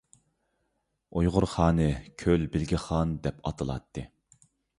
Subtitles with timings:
[1.19, 1.85] ئۇيغۇر خانى
[2.25, 4.07] «كۆل بىلگە خان» دەپ ئاتىلاتتى.